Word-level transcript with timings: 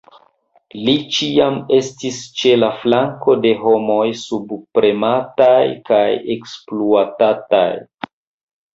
Li 0.85 0.95
ĉiam 1.17 1.59
estis 1.79 2.17
ĉe 2.39 2.55
la 2.63 2.71
flanko 2.79 3.37
de 3.45 3.53
homoj 3.67 4.09
subpremataj 4.25 5.63
kaj 5.93 6.05
ekspluatataj. 6.39 7.67